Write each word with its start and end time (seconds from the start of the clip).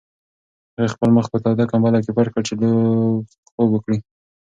هغې 0.75 0.89
خپل 0.93 1.09
مخ 1.15 1.25
په 1.33 1.37
توده 1.43 1.65
کمپله 1.71 1.99
کې 2.03 2.11
پټ 2.17 2.27
کړ 2.33 2.41
چې 2.47 2.53
لږ 2.59 2.75
خوب 3.53 3.69
وکړي. 3.71 3.97